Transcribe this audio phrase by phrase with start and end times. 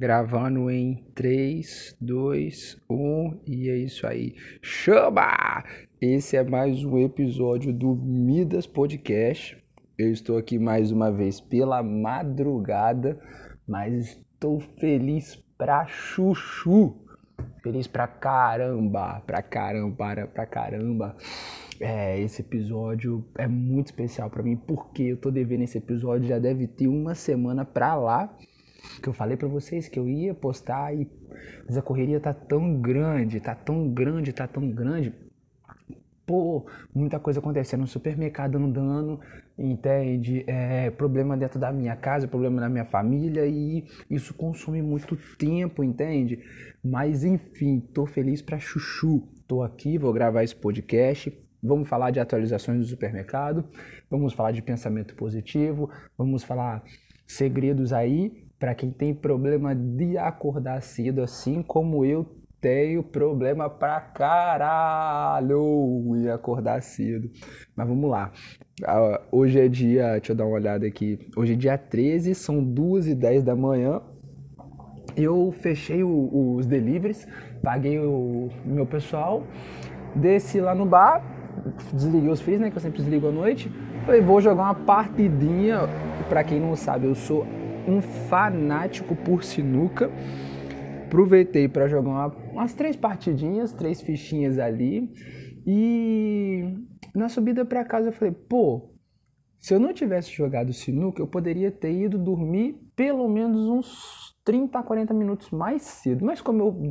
[0.00, 4.34] Gravando em 3, 2, 1 e é isso aí.
[4.62, 5.62] Chama!
[6.00, 9.62] Esse é mais um episódio do Midas Podcast.
[9.98, 13.20] Eu estou aqui mais uma vez pela madrugada,
[13.68, 16.96] mas estou feliz pra chuchu.
[17.62, 21.14] Feliz pra caramba, pra caramba, pra, caramba.
[21.78, 26.38] É, esse episódio é muito especial para mim porque eu tô devendo esse episódio já
[26.38, 28.34] deve ter uma semana pra lá
[29.02, 31.08] que eu falei para vocês que eu ia postar e
[31.66, 35.12] mas a correria tá tão grande, tá tão grande, tá tão grande.
[36.26, 39.20] Pô, muita coisa acontecendo no supermercado andando,
[39.58, 40.44] entende?
[40.46, 45.82] É, problema dentro da minha casa, problema na minha família e isso consome muito tempo,
[45.82, 46.40] entende?
[46.84, 49.28] Mas enfim, tô feliz pra chuchu.
[49.48, 51.36] Tô aqui, vou gravar esse podcast.
[51.62, 53.64] Vamos falar de atualizações do supermercado,
[54.08, 56.82] vamos falar de pensamento positivo, vamos falar
[57.26, 62.26] segredos aí para quem tem problema de acordar cedo, assim como eu
[62.60, 65.58] tenho problema pra caralho
[66.14, 67.30] em acordar cedo.
[67.74, 68.30] Mas vamos lá.
[68.84, 71.18] Ah, hoje é dia, deixa eu dar uma olhada aqui.
[71.34, 74.02] Hoje é dia 13, são 2 e 10 da manhã.
[75.16, 77.26] Eu fechei o, os deliveries,
[77.62, 79.42] paguei o meu pessoal,
[80.14, 81.24] desci lá no bar,
[81.94, 82.70] desliguei os fios, né?
[82.70, 83.72] Que eu sempre desligo à noite.
[84.04, 85.88] Falei, vou jogar uma partidinha.
[86.28, 87.46] Pra quem não sabe, eu sou
[87.90, 90.10] um fanático por sinuca.
[91.06, 95.12] Aproveitei para jogar uma, umas três partidinhas, três fichinhas ali.
[95.66, 96.74] E
[97.14, 98.94] na subida para casa eu falei, pô,
[99.58, 104.82] se eu não tivesse jogado sinuca, eu poderia ter ido dormir pelo menos uns 30
[104.82, 106.24] 40 minutos mais cedo.
[106.24, 106.90] Mas como eu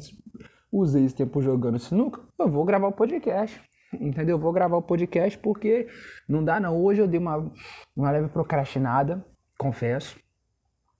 [0.71, 3.59] usei esse tempo jogando sinuca, eu vou gravar o podcast.
[3.91, 4.35] Entendeu?
[4.35, 5.87] Eu vou gravar o podcast porque
[6.27, 6.79] não dá não.
[6.79, 7.51] Hoje eu dei uma,
[7.95, 9.25] uma leve procrastinada,
[9.57, 10.19] confesso.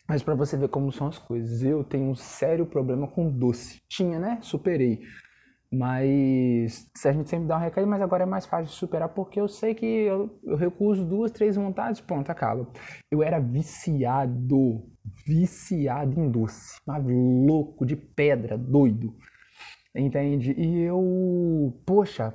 [0.10, 3.78] Mas para você ver como são as coisas, eu tenho um sério problema com doce.
[3.88, 4.40] Tinha, né?
[4.42, 5.02] Superei.
[5.72, 9.40] Mas a gente sempre dá uma recaída, mas agora é mais fácil de superar porque
[9.40, 12.68] eu sei que eu, eu recuso duas, três vontades, pronto, acaba.
[13.12, 14.84] Eu era viciado,
[15.28, 19.16] viciado em doce, mas louco de pedra, doido.
[19.96, 20.54] Entende?
[20.58, 22.34] E eu, poxa,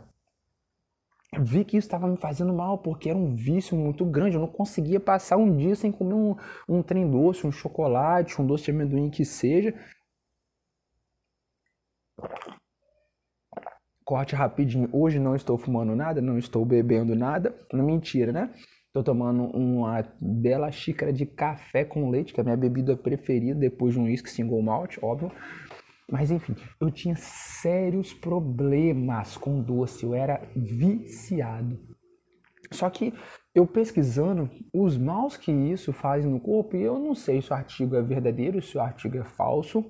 [1.41, 4.37] vi que isso estava me fazendo mal, porque era um vício muito grande.
[4.37, 6.37] Eu não conseguia passar um dia sem comer um,
[6.69, 9.75] um trem doce, um chocolate, um doce de amendoim que seja.
[14.05, 14.89] Corte rapidinho.
[14.93, 17.55] Hoje não estou fumando nada, não estou bebendo nada.
[17.73, 18.51] Não mentira, né?
[18.87, 23.59] Estou tomando uma bela xícara de café com leite, que é a minha bebida preferida
[23.59, 25.33] depois de um whisky single malt, óbvio.
[26.11, 31.79] Mas enfim, eu tinha sérios problemas com doce, eu era viciado.
[32.71, 33.13] Só que
[33.55, 37.55] eu pesquisando os maus que isso faz no corpo, e eu não sei se o
[37.55, 39.85] artigo é verdadeiro, se o artigo é falso,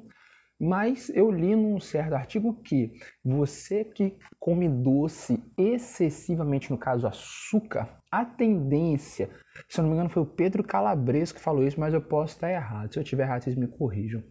[0.60, 2.92] mas eu li num certo artigo que
[3.24, 9.30] você que come doce excessivamente, no caso açúcar, a tendência,
[9.68, 12.34] se eu não me engano foi o Pedro Calabres que falou isso, mas eu posso
[12.34, 12.92] estar errado.
[12.92, 14.22] Se eu estiver errado, vocês me corrijam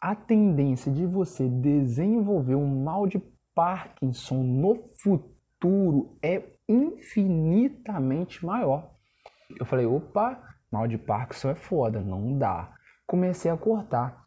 [0.00, 3.20] a tendência de você desenvolver um mal de
[3.54, 8.90] Parkinson no futuro é infinitamente maior.
[9.58, 12.72] Eu falei, opa, mal de Parkinson é foda, não dá.
[13.06, 14.22] Comecei a cortar.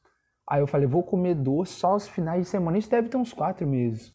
[0.50, 2.78] Aí eu falei, vou comer doce só os finais de semana.
[2.78, 4.14] Isso deve ter uns quatro meses.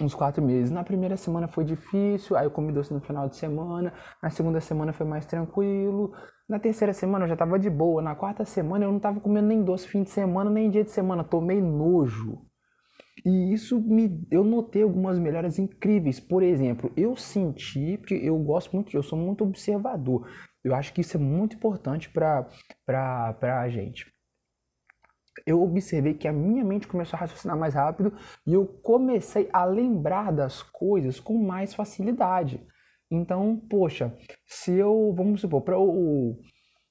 [0.00, 0.70] Uns quatro meses.
[0.70, 3.92] Na primeira semana foi difícil, aí eu comi doce no final de semana.
[4.22, 6.14] Na segunda semana foi mais tranquilo.
[6.48, 8.00] Na terceira semana eu já tava de boa.
[8.00, 10.90] Na quarta semana eu não tava comendo nem doce fim de semana, nem dia de
[10.90, 11.22] semana.
[11.22, 12.42] Tomei nojo.
[13.24, 16.18] E isso me, eu notei algumas melhoras incríveis.
[16.18, 20.26] Por exemplo, eu senti, porque eu gosto muito, eu sou muito observador.
[20.64, 22.48] Eu acho que isso é muito importante para
[23.42, 24.10] a gente.
[25.46, 28.12] Eu observei que a minha mente começou a raciocinar mais rápido
[28.46, 32.66] e eu comecei a lembrar das coisas com mais facilidade.
[33.10, 34.14] Então, poxa,
[34.46, 36.38] se eu, vamos supor, para eu,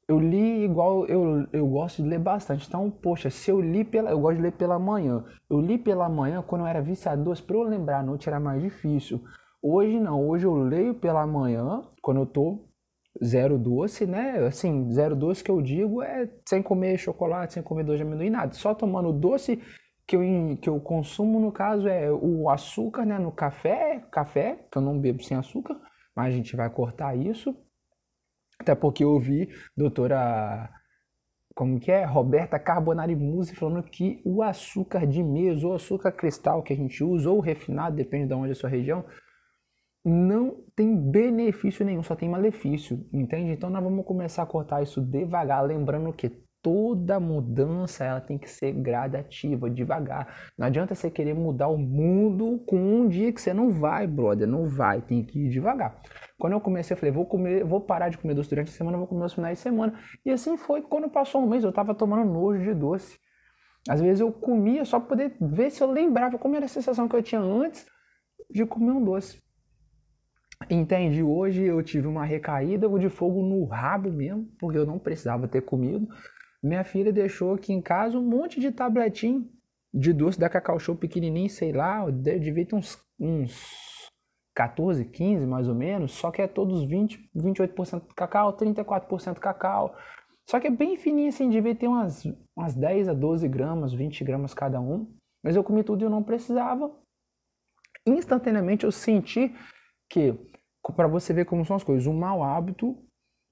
[0.07, 2.67] eu li igual eu, eu gosto de ler bastante.
[2.67, 5.23] Então, poxa, se eu li pela, eu gosto de ler pela manhã.
[5.49, 8.61] Eu li pela manhã quando eu era viciado para eu lembrar à noite era mais
[8.61, 9.23] difícil.
[9.61, 12.67] Hoje não, hoje eu leio pela manhã quando eu tô
[13.23, 14.39] zero doce, né?
[14.47, 18.29] Assim, zero doce que eu digo é sem comer chocolate, sem comer doce de amendoim,
[18.29, 18.53] nada.
[18.53, 19.61] Só tomando doce
[20.07, 20.21] que eu,
[20.61, 23.19] que eu consumo, no caso, é o açúcar, né?
[23.19, 25.79] No café, café, que eu não bebo sem açúcar
[26.17, 27.55] mas a gente vai cortar isso.
[28.59, 30.67] Até porque eu ouvi doutora
[31.53, 32.03] como que é?
[32.03, 37.03] Roberta Carbonari Musi falando que o açúcar de mesa ou açúcar cristal que a gente
[37.03, 39.05] usa, ou refinado, depende de onde é a sua região,
[40.03, 43.51] não tem benefício nenhum, só tem malefício, entende?
[43.51, 46.31] Então nós vamos começar a cortar isso devagar, lembrando que
[46.61, 50.51] toda mudança ela tem que ser gradativa, devagar.
[50.57, 54.47] Não adianta você querer mudar o mundo com um dia que você não vai, brother,
[54.47, 55.95] não vai, tem que ir devagar.
[56.37, 58.97] Quando eu comecei, eu falei, vou comer, vou parar de comer doce durante a semana,
[58.97, 59.99] vou comer os finais de semana.
[60.25, 63.17] E assim foi, quando passou um mês, eu tava tomando nojo de doce.
[63.87, 67.07] Às vezes eu comia só para poder ver se eu lembrava como era a sensação
[67.07, 67.85] que eu tinha antes
[68.49, 69.41] de comer um doce.
[70.69, 71.21] Entende?
[71.23, 75.61] Hoje eu tive uma recaída de fogo no rabo mesmo, porque eu não precisava ter
[75.61, 76.07] comido.
[76.63, 79.49] Minha filha deixou aqui em casa um monte de tabletinho
[79.93, 84.09] de doce da Cacau Show pequenininho, sei lá, devia ter uns, uns
[84.55, 89.95] 14, 15 mais ou menos, só que é todos 20, 28% cacau, 34% cacau.
[90.49, 92.23] Só que é bem fininho assim, devia ter umas,
[92.55, 95.13] umas 10 a 12 gramas, 20 gramas cada um.
[95.43, 96.91] Mas eu comi tudo e eu não precisava.
[98.05, 99.53] Instantaneamente eu senti
[100.09, 100.33] que,
[100.95, 102.97] para você ver como são as coisas, um mau hábito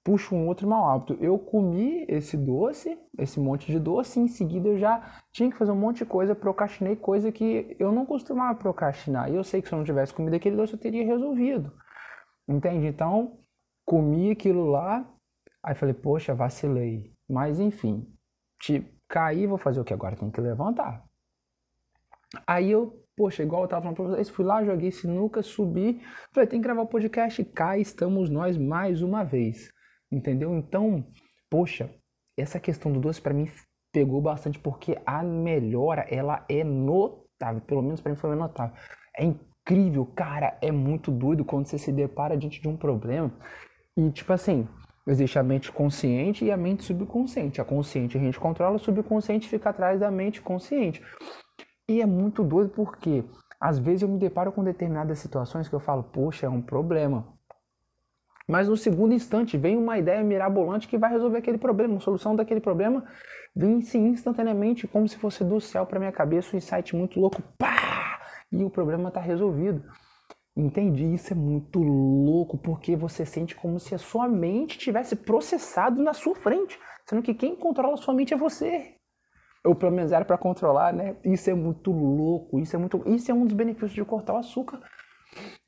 [0.06, 1.18] puxa um outro mau hábito.
[1.20, 5.58] Eu comi esse doce, esse monte de doce, e em seguida eu já tinha que
[5.58, 9.32] fazer um monte de coisa, procrastinei coisa que eu não costumava procrastinar.
[9.32, 11.74] E eu sei que se eu não tivesse comido aquele doce eu teria resolvido.
[12.48, 12.86] Entende?
[12.86, 13.40] Então,
[13.84, 15.12] comi aquilo lá,
[15.64, 17.12] aí falei, poxa, vacilei.
[17.28, 18.08] Mas enfim,
[18.62, 20.16] te caí, vou fazer o que agora?
[20.16, 21.04] Tem que levantar.
[22.46, 26.00] Aí eu, poxa, igual eu tava falando pra vocês, fui lá, joguei sinuca, subi,
[26.32, 29.74] falei, tem que gravar o podcast, cá estamos nós mais uma vez.
[30.16, 30.56] Entendeu?
[30.56, 31.06] Então,
[31.50, 31.90] poxa,
[32.38, 33.50] essa questão do doce para mim
[33.92, 38.74] pegou bastante porque a melhora ela é notável, pelo menos para mim foi notável.
[39.18, 43.30] É incrível, cara, é muito doido quando você se depara diante de um problema
[43.98, 44.66] e tipo assim,
[45.06, 47.60] existe a mente consciente e a mente subconsciente.
[47.60, 51.02] A consciente a gente controla, o subconsciente fica atrás da mente consciente.
[51.90, 53.26] E é muito doido porque
[53.60, 57.35] às vezes eu me deparo com determinadas situações que eu falo, poxa, é um problema.
[58.48, 62.36] Mas no segundo instante vem uma ideia mirabolante que vai resolver aquele problema, uma solução
[62.36, 63.04] daquele problema
[63.56, 67.42] vem sim instantaneamente, como se fosse do céu para minha cabeça, um insight muito louco,
[67.58, 68.20] pá!
[68.52, 69.84] E o problema está resolvido.
[70.58, 76.02] Entendi, isso é muito louco, porque você sente como se a sua mente tivesse processado
[76.02, 78.96] na sua frente, sendo que quem controla a sua mente é você.
[79.66, 81.16] Ou pelo menos era para controlar, né?
[81.24, 84.38] Isso é muito louco, isso é muito, isso é um dos benefícios de cortar o
[84.38, 84.80] açúcar.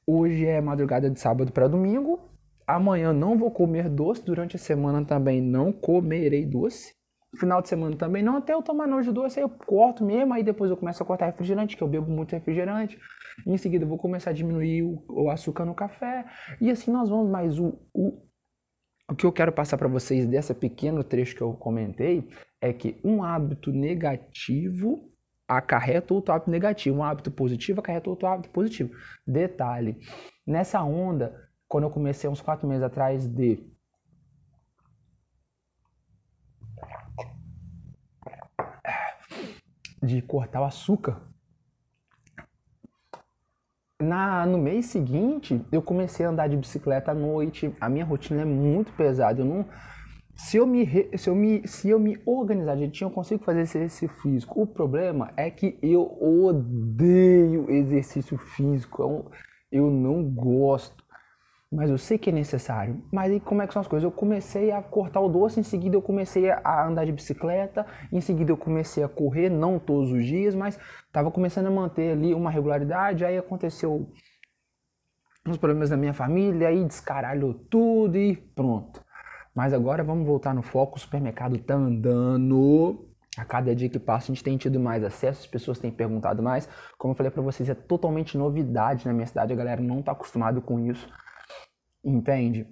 [0.05, 2.29] Hoje é madrugada de sábado para domingo,
[2.67, 6.93] Amanhã não vou comer doce, durante a semana também não comerei doce.
[7.39, 10.43] Final de semana também não, até eu tomar nojo doce, aí eu corto mesmo, aí
[10.43, 12.97] depois eu começo a cortar refrigerante, que eu bebo muito refrigerante.
[13.45, 16.25] Em seguida eu vou começar a diminuir o, o açúcar no café.
[16.59, 18.21] E assim nós vamos, mas o, o,
[19.09, 22.27] o que eu quero passar para vocês dessa pequeno trecho que eu comentei
[22.61, 25.11] é que um hábito negativo
[25.47, 28.91] acarreta outro hábito negativo, um hábito positivo acarreta outro hábito positivo.
[29.25, 29.97] Detalhe,
[30.45, 33.63] nessa onda quando eu comecei uns quatro meses atrás de
[40.01, 41.21] de cortar o açúcar.
[43.99, 47.75] Na, no mês seguinte, eu comecei a andar de bicicleta à noite.
[47.81, 49.41] A minha rotina é muito pesada.
[49.41, 49.65] Eu não,
[50.35, 50.85] se eu me,
[51.17, 54.61] se eu me, se eu me organizar direitinho, eu consigo fazer exercício físico.
[54.61, 59.01] O problema é que eu odeio exercício físico.
[59.01, 59.31] Eu,
[59.71, 61.03] eu não gosto
[61.71, 63.03] mas eu sei que é necessário.
[63.11, 64.03] Mas aí como é que são as coisas?
[64.03, 68.21] Eu comecei a cortar o doce, em seguida eu comecei a andar de bicicleta, em
[68.21, 72.33] seguida eu comecei a correr, não todos os dias, mas estava começando a manter ali
[72.33, 74.09] uma regularidade, aí aconteceu
[75.45, 79.01] uns problemas na minha família, aí descaralhou tudo e pronto.
[79.53, 83.03] Mas agora vamos voltar no foco, o supermercado tá andando.
[83.37, 86.41] A cada dia que passa a gente tem tido mais acesso, as pessoas têm perguntado
[86.41, 86.67] mais.
[86.97, 90.11] Como eu falei para vocês, é totalmente novidade na minha cidade, a galera não tá
[90.11, 91.07] acostumado com isso.
[92.07, 92.65] Entende?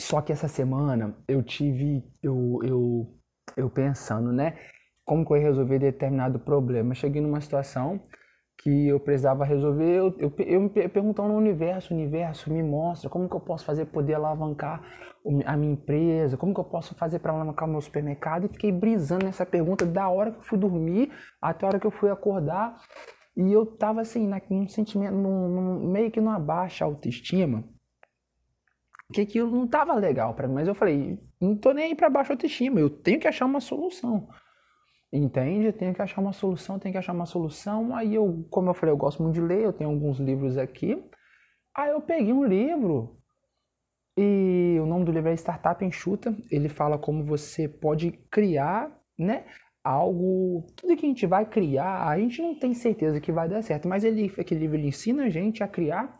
[0.00, 3.18] Só que essa semana eu tive, eu, eu,
[3.56, 4.56] eu pensando, né?
[5.04, 6.94] Como que eu ia resolver determinado problema.
[6.94, 8.00] Cheguei numa situação
[8.62, 13.28] que eu precisava resolver, eu, eu, eu me perguntando no universo, universo me mostra como
[13.28, 14.80] que eu posso fazer poder alavancar
[15.44, 18.70] a minha empresa, como que eu posso fazer para alavancar o meu supermercado, e fiquei
[18.70, 21.10] brisando nessa pergunta da hora que eu fui dormir
[21.42, 22.80] até a hora que eu fui acordar,
[23.36, 27.64] e eu tava assim, num sentimento, num, num, meio que numa baixa autoestima,
[29.12, 32.08] que aquilo não estava legal para mim, mas eu falei, não tô nem aí para
[32.08, 34.28] baixo autoestima, eu tenho que achar uma solução.
[35.12, 35.72] Entende?
[35.72, 37.94] Tenho que achar uma solução, tenho que achar uma solução.
[37.94, 41.00] Aí eu, como eu falei, eu gosto muito de ler, eu tenho alguns livros aqui.
[41.76, 43.16] Aí eu peguei um livro
[44.18, 46.36] e o nome do livro é Startup Enxuta.
[46.50, 49.44] Ele fala como você pode criar, né,
[49.84, 53.62] algo, tudo que a gente vai criar, a gente não tem certeza que vai dar
[53.62, 56.12] certo, mas ele, aquele livro ele ensina a gente a criar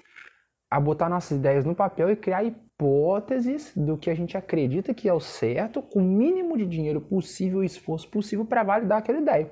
[0.71, 4.93] a botar nossas ideias no papel e criar e hipóteses do que a gente acredita
[4.93, 8.99] que é o certo, com o mínimo de dinheiro possível e esforço possível para validar
[8.99, 9.51] aquela ideia.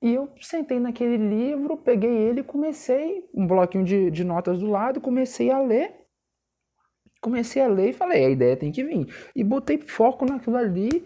[0.00, 5.00] E eu sentei naquele livro, peguei ele comecei, um bloquinho de, de notas do lado,
[5.00, 5.92] comecei a ler.
[7.20, 9.12] Comecei a ler e falei, a ideia tem que vir.
[9.34, 11.04] E botei foco naquilo ali.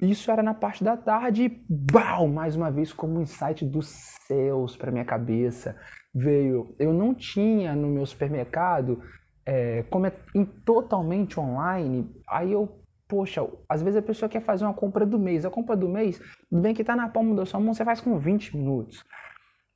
[0.00, 3.88] Isso era na parte da tarde e, bau, mais uma vez, como um insight dos
[4.26, 5.76] céus para minha cabeça.
[6.12, 9.00] Veio, eu não tinha no meu supermercado,
[9.48, 12.68] é, como é em, totalmente online, aí eu
[13.08, 15.46] Poxa, às vezes a pessoa quer fazer uma compra do mês.
[15.46, 18.02] A compra do mês, tudo bem que está na palma da sua mão, você faz
[18.02, 19.02] com 20 minutos.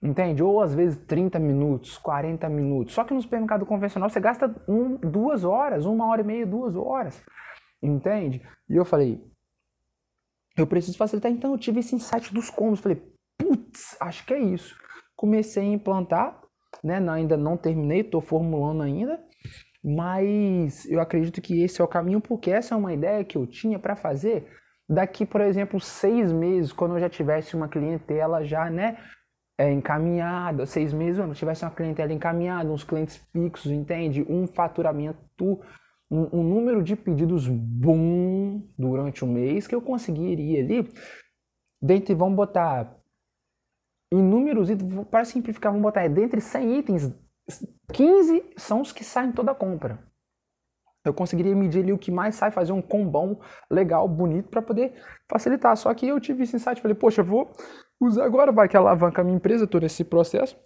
[0.02, 0.43] Entende?
[0.43, 2.93] Ou às vezes 30 minutos, 40 minutos.
[2.93, 6.76] Só que no supermercado convencional você gasta um, duas horas, uma hora e meia, duas
[6.76, 7.25] horas.
[7.83, 8.43] Entende?
[8.69, 9.25] E eu falei,
[10.55, 11.33] eu preciso facilitar.
[11.33, 12.81] Então eu tive esse insight dos combos.
[12.81, 13.02] Falei,
[13.38, 14.76] putz, acho que é isso.
[15.17, 16.38] Comecei a implantar,
[16.85, 16.99] né?
[17.09, 19.32] Ainda não terminei, estou formulando ainda.
[19.85, 23.47] Mas eu acredito que esse é o caminho, porque essa é uma ideia que eu
[23.47, 24.47] tinha para fazer
[24.89, 28.99] daqui, por exemplo, seis meses, quando eu já tivesse uma clientela já, né,
[29.59, 34.25] é, encaminhada, seis meses, quando eu tivesse uma clientela encaminhada, uns clientes fixos, entende?
[34.29, 35.61] Um faturamento,
[36.11, 40.89] um, um número de pedidos bom durante o mês que eu conseguiria ali,
[41.81, 42.97] dentre, vamos botar,
[44.12, 47.15] inúmeros itens, para simplificar, vamos botar, é dentre 100 itens,
[47.93, 49.99] 15 são os que saem toda a compra.
[51.05, 54.95] Eu conseguiria medir ali o que mais sai, fazer um combão legal, bonito, para poder
[55.29, 55.77] facilitar.
[55.77, 57.51] Só que eu tive esse insight, falei, poxa, vou
[58.01, 60.57] usar agora, vai que alavanca a minha empresa, estou nesse processo,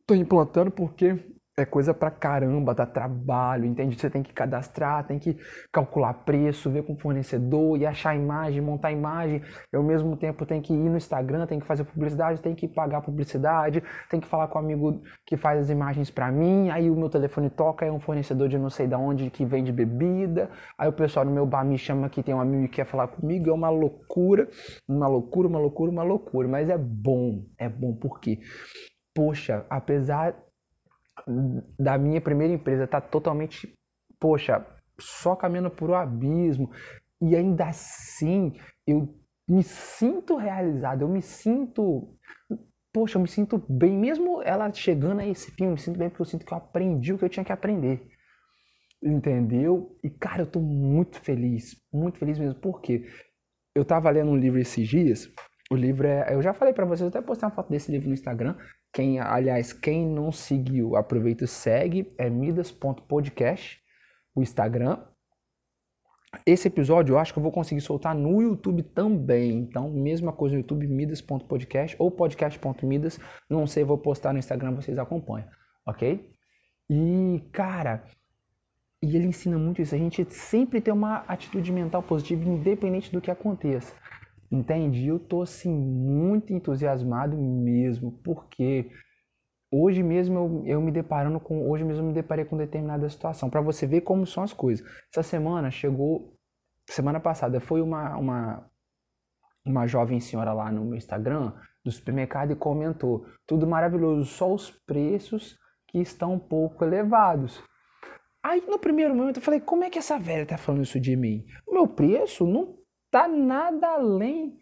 [0.00, 1.16] estou implantando porque
[1.56, 3.98] é coisa pra caramba, dá trabalho, entende?
[3.98, 5.36] Você tem que cadastrar, tem que
[5.72, 9.42] calcular preço, ver com o fornecedor e achar imagem, montar imagem.
[9.72, 12.66] Eu, ao mesmo tempo, tenho que ir no Instagram, tem que fazer publicidade, tem que
[12.66, 16.70] pagar publicidade, tem que falar com o amigo que faz as imagens para mim.
[16.70, 19.72] Aí o meu telefone toca, é um fornecedor de não sei da onde que vende
[19.72, 20.50] bebida.
[20.78, 23.08] Aí o pessoal no meu bar me chama que tem um amigo que quer falar
[23.08, 23.50] comigo.
[23.50, 24.48] É uma loucura,
[24.88, 26.48] uma loucura, uma loucura, uma loucura.
[26.48, 28.40] Mas é bom, é bom porque,
[29.14, 30.34] poxa, apesar
[31.78, 33.72] da minha primeira empresa tá totalmente,
[34.18, 34.64] poxa,
[34.98, 36.70] só caminhando por o abismo.
[37.20, 38.54] E ainda assim,
[38.86, 39.14] eu
[39.48, 42.16] me sinto realizado, eu me sinto.
[42.92, 46.08] Poxa, eu me sinto bem, mesmo ela chegando a esse fim, eu me sinto bem
[46.08, 48.08] porque eu sinto que eu aprendi o que eu tinha que aprender.
[49.02, 49.96] Entendeu?
[50.02, 53.06] E cara, eu tô muito feliz, muito feliz mesmo, porque
[53.74, 55.32] eu tava lendo um livro esses dias.
[55.70, 56.34] O livro é.
[56.34, 58.56] Eu já falei para vocês, eu até postei uma foto desse livro no Instagram.
[58.92, 63.80] Quem, aliás, quem não seguiu, aproveita e segue, é midas.podcast,
[64.34, 64.98] o Instagram.
[66.46, 69.58] Esse episódio eu acho que eu vou conseguir soltar no YouTube também.
[69.58, 73.18] Então, mesma coisa no YouTube, midas.podcast ou podcast.midas.
[73.48, 75.48] Não sei, vou postar no Instagram, vocês acompanham,
[75.86, 76.28] ok?
[76.88, 78.04] E, cara,
[79.02, 79.94] e ele ensina muito isso.
[79.94, 83.94] A gente sempre tem uma atitude mental positiva, independente do que aconteça.
[84.50, 85.06] Entende?
[85.06, 88.90] Eu tô assim muito entusiasmado mesmo, porque
[89.70, 93.48] hoje mesmo eu, eu me deparando com hoje mesmo eu me deparei com determinada situação
[93.48, 94.84] para você ver como são as coisas.
[95.12, 96.36] Essa semana chegou
[96.88, 98.70] semana passada foi uma uma
[99.64, 101.52] uma jovem senhora lá no meu Instagram
[101.84, 107.62] do supermercado e comentou: "Tudo maravilhoso, só os preços que estão um pouco elevados".
[108.42, 111.14] Aí no primeiro momento eu falei: "Como é que essa velha tá falando isso de
[111.14, 111.44] mim?
[111.64, 112.79] O meu preço não
[113.10, 114.58] tá nada além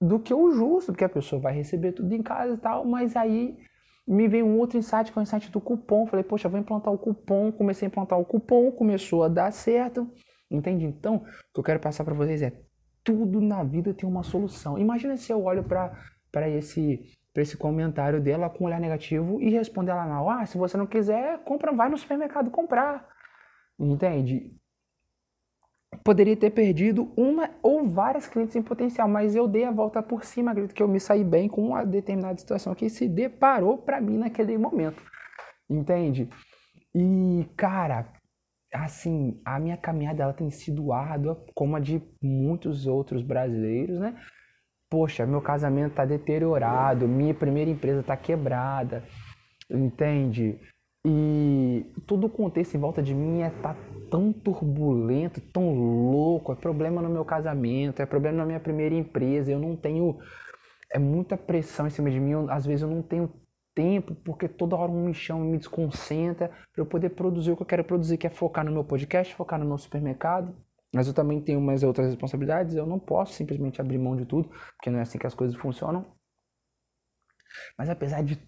[0.00, 3.14] do que o justo, porque a pessoa vai receber tudo em casa e tal, mas
[3.16, 3.56] aí
[4.06, 6.06] me veio um outro insight, que é o insight do cupom.
[6.06, 7.52] Falei, poxa, vou implantar o cupom.
[7.52, 10.10] Comecei a implantar o cupom, começou a dar certo.
[10.50, 10.84] Entende?
[10.84, 12.52] Então, o que eu quero passar para vocês é
[13.04, 14.78] tudo na vida tem uma solução.
[14.78, 17.00] Imagina se eu olho para esse
[17.32, 20.28] para esse comentário dela com um olhar negativo e responder ela mal.
[20.28, 23.08] Ah, se você não quiser, compra, vai no supermercado comprar.
[23.78, 24.54] Entende?
[26.04, 30.24] Poderia ter perdido uma ou várias clientes em potencial, mas eu dei a volta por
[30.24, 34.00] cima, acredito que eu me saí bem com uma determinada situação que se deparou para
[34.00, 35.02] mim naquele momento.
[35.68, 36.28] Entende?
[36.94, 38.06] E, cara,
[38.72, 44.14] assim, a minha caminhada ela tem sido árdua, como a de muitos outros brasileiros, né?
[44.90, 49.02] Poxa, meu casamento tá deteriorado, minha primeira empresa tá quebrada,
[49.70, 50.60] entende?
[51.06, 53.74] E todo o contexto em volta de mim é tá
[54.12, 59.50] tão turbulento, tão louco, é problema no meu casamento, é problema na minha primeira empresa,
[59.50, 60.18] eu não tenho
[60.92, 63.32] é muita pressão em cima de mim, eu, às vezes eu não tenho
[63.74, 67.62] tempo, porque toda hora um me chama, me desconcentra para eu poder produzir o que
[67.62, 70.54] eu quero produzir, que é focar no meu podcast, focar no meu supermercado.
[70.94, 74.50] Mas eu também tenho umas outras responsabilidades, eu não posso simplesmente abrir mão de tudo,
[74.76, 76.04] porque não é assim que as coisas funcionam.
[77.78, 78.38] Mas apesar de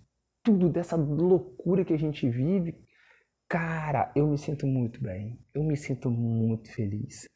[0.42, 2.83] tudo, dessa loucura que a gente vive,
[3.48, 5.38] Cara, eu me sinto muito bem.
[5.54, 7.28] Eu me sinto muito feliz.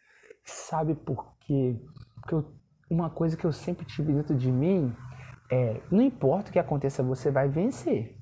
[0.44, 1.76] Sabe por quê?
[2.14, 2.54] Porque eu,
[2.90, 4.92] uma coisa que eu sempre tive dentro de mim
[5.50, 8.16] é: não importa o que aconteça, você vai vencer.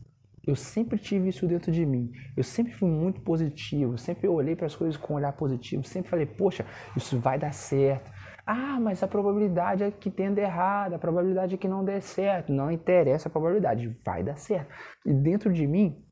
[0.47, 2.13] Eu sempre tive isso dentro de mim.
[2.37, 3.99] Eu sempre fui muito positivo.
[3.99, 5.85] Sempre olhei para as coisas com um olhar positivo.
[5.85, 6.65] Sempre falei: poxa,
[6.97, 8.11] isso vai dar certo.
[8.47, 12.53] Ah, mas a probabilidade é que tenda errado, a probabilidade é que não dê certo.
[12.53, 14.73] Não interessa a probabilidade, vai dar certo.
[15.05, 16.06] E dentro de mim,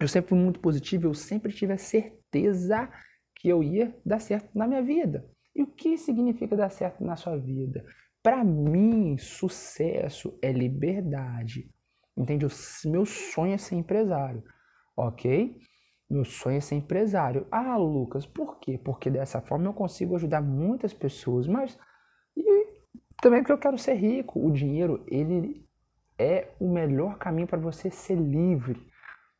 [0.00, 2.88] eu sempre fui muito positivo, eu sempre tive a certeza
[3.34, 5.28] que eu ia dar certo na minha vida.
[5.54, 7.84] E o que significa dar certo na sua vida?
[8.22, 11.70] Para mim, sucesso é liberdade.
[12.16, 12.46] Entende?
[12.46, 12.50] O
[12.86, 14.42] meu sonho é ser empresário,
[14.96, 15.56] ok?
[16.10, 17.46] Meu sonho é ser empresário.
[17.50, 18.78] Ah, Lucas, por quê?
[18.78, 21.78] Porque dessa forma eu consigo ajudar muitas pessoas, mas
[22.36, 22.66] e
[23.20, 24.44] também porque eu quero ser rico.
[24.44, 25.66] O dinheiro, ele
[26.18, 28.87] é o melhor caminho para você ser livre.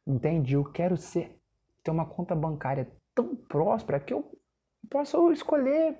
[0.09, 0.55] Entende?
[0.55, 1.38] Eu quero ser
[1.85, 4.25] ter uma conta bancária tão próspera que eu
[4.91, 5.99] posso escolher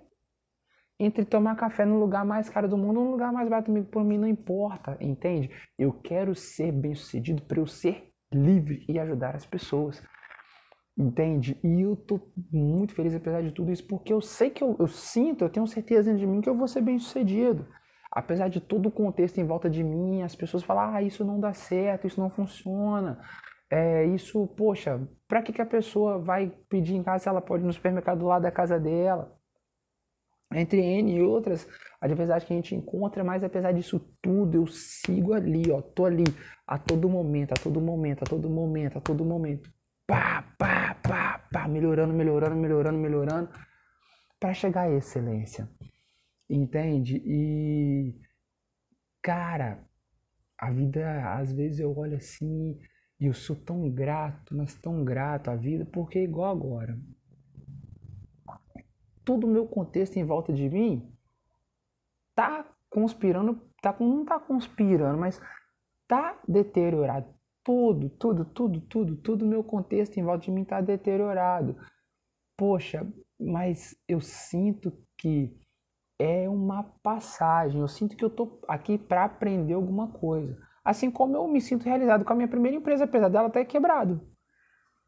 [0.99, 4.03] entre tomar café no lugar mais caro do mundo ou no lugar mais barato por
[4.03, 5.51] mim não importa, entende?
[5.79, 10.03] Eu quero ser bem-sucedido para eu ser livre e ajudar as pessoas.
[10.97, 11.61] Entende?
[11.63, 14.89] E eu tô muito feliz apesar de tudo isso, porque eu sei que eu, eu
[14.89, 17.69] sinto, eu tenho certeza de mim que eu vou ser bem sucedido.
[18.11, 21.39] Apesar de todo o contexto em volta de mim, as pessoas falam, ah, isso não
[21.39, 23.21] dá certo, isso não funciona.
[23.71, 27.63] É, isso, poxa, para que, que a pessoa vai pedir em casa se ela pode
[27.63, 29.37] ir no supermercado do lado da casa dela?
[30.51, 31.69] Entre N e outras
[32.01, 36.25] adversidades que a gente encontra, mas apesar disso tudo, eu sigo ali, ó, tô ali
[36.67, 39.71] a todo momento, a todo momento, a todo momento, a todo momento
[40.09, 43.51] pá, pá, pá, pá, melhorando, melhorando, melhorando, melhorando,
[44.41, 45.69] para chegar à excelência.
[46.49, 47.23] Entende?
[47.27, 48.15] E,
[49.23, 49.85] cara,
[50.59, 52.79] a vida, às vezes eu olho assim
[53.21, 56.99] e eu sou tão grato, mas tão grato à vida, porque é igual agora.
[59.25, 61.13] Todo o meu contexto em volta de mim
[62.35, 65.41] tá conspirando, tá, não tá conspirando, mas
[66.07, 67.39] tá deteriorado
[67.69, 71.77] tudo, tudo, tudo, tudo, tudo meu contexto em volta de mim está deteriorado.
[72.57, 73.07] Poxa,
[73.39, 75.55] mas eu sinto que
[76.19, 77.79] é uma passagem.
[77.79, 80.59] Eu sinto que eu tô aqui para aprender alguma coisa.
[80.89, 84.23] Assim como eu me sinto realizado com a minha primeira empresa, apesar dela ter quebrado.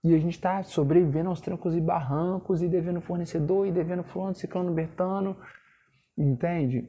[0.05, 4.35] E a gente está sobrevivendo aos trancos e barrancos, e devendo fornecedor, e devendo fulano,
[4.35, 5.35] ciclano, bertano,
[6.19, 6.87] entende?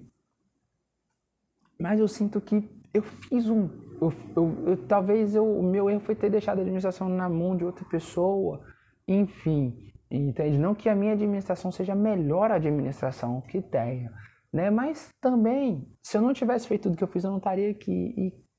[1.79, 3.69] Mas eu sinto que eu fiz um.
[4.01, 7.55] Eu, eu, eu, talvez eu, o meu erro foi ter deixado a administração na mão
[7.55, 8.61] de outra pessoa.
[9.07, 10.57] Enfim, entende?
[10.57, 14.11] Não que a minha administração seja a melhor administração que tenha,
[14.51, 14.69] né?
[14.69, 18.13] Mas também, se eu não tivesse feito tudo que eu fiz, eu não estaria aqui.
[18.17, 18.50] E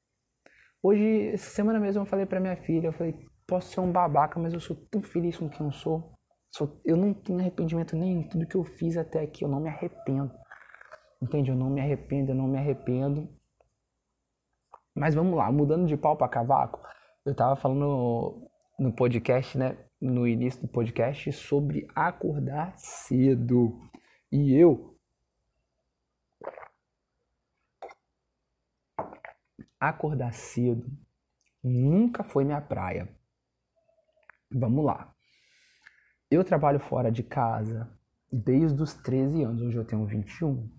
[0.83, 3.15] hoje, essa semana mesmo, eu falei para minha filha, eu falei,
[3.47, 6.13] posso ser um babaca, mas eu sou tão feliz com quem eu sou.
[6.51, 8.29] sou eu não tenho arrependimento nenhum.
[8.29, 10.33] Tudo que eu fiz até aqui, eu não me arrependo.
[11.23, 11.51] Entende?
[11.51, 13.29] Eu não me arrependo, eu não me arrependo.
[14.95, 16.81] Mas vamos lá, mudando de pau para cavaco,
[17.25, 18.47] eu tava falando
[18.79, 23.79] no podcast, né, no início do podcast sobre acordar cedo.
[24.31, 24.92] E eu
[29.89, 30.87] acordar cedo
[31.63, 33.09] nunca foi minha praia.
[34.51, 35.15] Vamos lá.
[36.31, 37.91] Eu trabalho fora de casa
[38.31, 40.71] desde os 13 anos, hoje eu tenho 21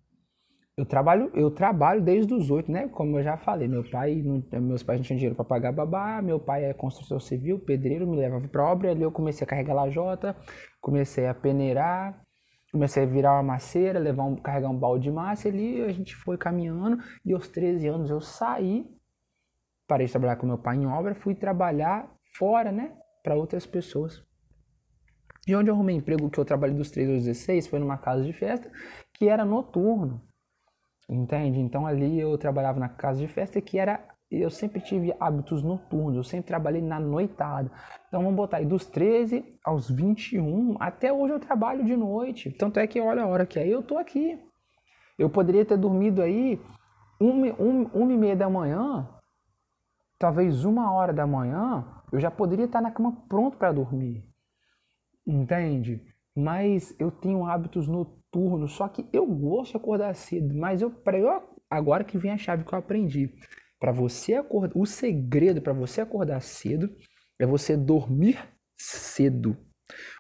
[0.76, 2.88] eu trabalho, eu trabalho desde os oito, né?
[2.88, 6.40] Como eu já falei, meu pai, meus pais não tinham dinheiro para pagar babá, meu
[6.40, 10.36] pai é construtor civil, pedreiro, me levava para obra, ali eu comecei a carregar lajota,
[10.82, 12.20] comecei a peneirar,
[12.74, 16.16] comecei a virar uma maceira, levar um, carregar um balde de massa, ali a gente
[16.16, 18.90] foi caminhando e aos 13 anos eu saí,
[19.88, 24.24] parei de trabalhar com meu pai em obra, fui trabalhar fora, né, para outras pessoas.
[25.48, 28.24] E onde eu arrumei emprego que eu trabalhei dos 13 aos 16 foi numa casa
[28.24, 28.72] de festa
[29.14, 30.20] que era noturno.
[31.08, 31.60] Entende?
[31.60, 34.04] Então ali eu trabalhava na casa de festa que era
[34.42, 37.72] eu sempre tive hábitos noturnos, eu sempre trabalhei na noitada.
[38.08, 42.52] Então vamos botar aí dos 13 aos 21, até hoje eu trabalho de noite.
[42.52, 44.40] Tanto é que olha a hora que é, eu tô aqui.
[45.18, 46.60] Eu poderia ter dormido aí
[47.20, 49.08] uma, uma, uma e meia da manhã,
[50.18, 54.24] talvez uma hora da manhã, eu já poderia estar na cama pronto para dormir.
[55.26, 56.02] Entende?
[56.36, 60.92] Mas eu tenho hábitos noturnos turno, só que eu gosto de acordar cedo, mas eu
[61.14, 63.32] eu agora que vem a chave que eu aprendi.
[63.84, 66.96] Para você acordar, o segredo para você acordar cedo
[67.38, 68.40] é você dormir
[68.80, 69.58] cedo.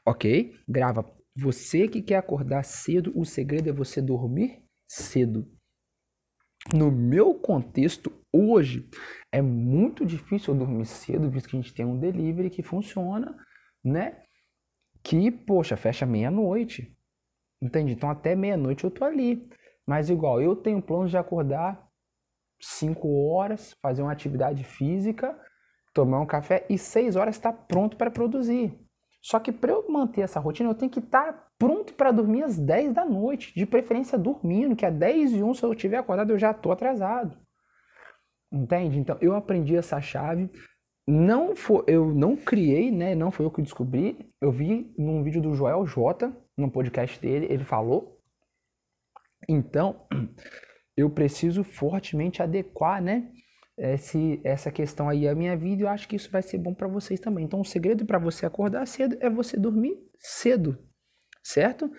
[0.06, 0.54] OK?
[0.68, 1.10] Grava.
[1.34, 5.50] Você que quer acordar cedo, o segredo é você dormir cedo.
[6.74, 8.90] No meu contexto, Hoje
[9.32, 13.38] é muito difícil eu dormir cedo, visto que a gente tem um delivery que funciona,
[13.84, 14.24] né?
[15.04, 16.98] Que, poxa, fecha meia-noite.
[17.62, 17.94] Entende?
[17.94, 19.48] Então até meia-noite eu tô ali.
[19.88, 21.88] Mas igual, eu tenho planos de acordar
[22.64, 25.38] 5 horas, fazer uma atividade física,
[25.94, 28.78] tomar um café e 6 horas estar tá pronto para produzir.
[29.22, 32.44] Só que para eu manter essa rotina, eu tenho que estar tá pronto para dormir
[32.44, 35.98] às 10 da noite, de preferência dormindo, que é 10 e 1, se eu tiver
[35.98, 37.38] acordado, eu já estou atrasado.
[38.52, 39.00] Entende?
[39.00, 40.50] Então, eu aprendi essa chave.
[41.08, 43.16] Não foi, eu não criei, né?
[43.16, 44.28] Não foi eu que descobri.
[44.42, 48.20] Eu vi num vídeo do Joel J, no podcast dele, ele falou.
[49.48, 50.06] Então,
[50.96, 53.32] eu preciso fortemente adequar, né?
[53.76, 55.84] Esse, essa questão aí à minha vida.
[55.84, 57.46] Eu acho que isso vai ser bom para vocês também.
[57.46, 60.78] Então, o segredo para você acordar cedo é você dormir cedo,
[61.44, 61.92] certo?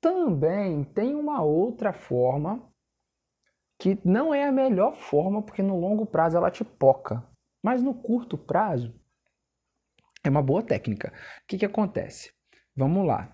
[0.00, 2.72] Também tem uma outra forma
[3.78, 7.26] que não é a melhor forma, porque no longo prazo ela te poca.
[7.62, 8.94] Mas no curto prazo
[10.22, 11.12] é uma boa técnica.
[11.42, 12.32] O que, que acontece?
[12.74, 13.32] Vamos lá.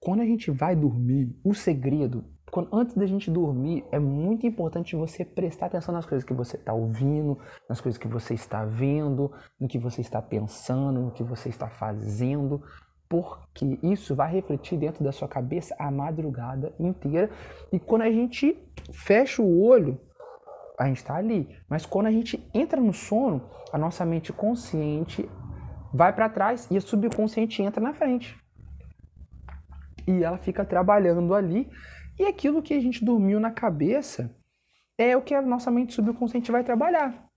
[0.00, 4.96] Quando a gente vai dormir, o segredo, quando, antes da gente dormir, é muito importante
[4.96, 9.30] você prestar atenção nas coisas que você está ouvindo, nas coisas que você está vendo,
[9.60, 12.62] no que você está pensando, no que você está fazendo,
[13.08, 17.30] porque isso vai refletir dentro da sua cabeça a madrugada inteira.
[17.72, 18.56] E quando a gente
[18.92, 20.00] fecha o olho,
[20.78, 21.48] a gente está ali.
[21.68, 25.28] Mas quando a gente entra no sono, a nossa mente consciente
[25.92, 28.36] vai para trás e a subconsciente entra na frente
[30.08, 31.68] e ela fica trabalhando ali.
[32.18, 34.34] E aquilo que a gente dormiu na cabeça
[34.96, 37.28] é o que a nossa mente subconsciente vai trabalhar.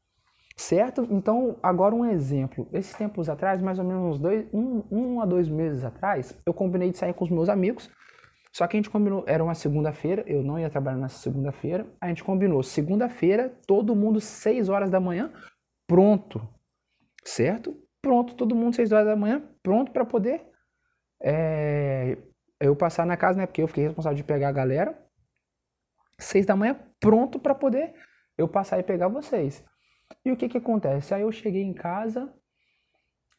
[0.57, 1.07] Certo?
[1.09, 2.67] Então, agora um exemplo.
[2.73, 6.91] Esses tempos atrás, mais ou menos dois, um, um a dois meses atrás, eu combinei
[6.91, 7.89] de sair com os meus amigos.
[8.51, 11.87] Só que a gente combinou, era uma segunda-feira, eu não ia trabalhar nessa segunda-feira.
[12.01, 15.31] A gente combinou, segunda-feira, todo mundo 6 horas da manhã,
[15.87, 16.41] pronto.
[17.23, 17.77] Certo?
[18.01, 20.51] Pronto, todo mundo 6 horas da manhã, pronto para poder
[21.21, 22.17] é,
[22.61, 23.45] eu passar na casa, né?
[23.45, 24.97] Porque eu fiquei responsável de pegar a galera.
[26.17, 27.93] Seis da manhã, pronto para poder
[28.37, 29.65] eu passar e pegar vocês.
[30.23, 31.13] E o que que acontece?
[31.13, 32.31] Aí eu cheguei em casa,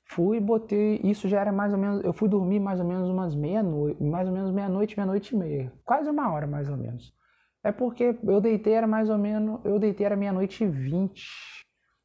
[0.05, 3.35] fui, botei, isso já era mais ou menos, eu fui dormir mais ou menos umas
[3.35, 7.15] meia-noite, mais ou menos meia-noite, meia-noite e meia, quase uma hora mais ou menos.
[7.63, 11.31] É porque eu deitei era mais ou menos, eu deitei era meia-noite e vinte.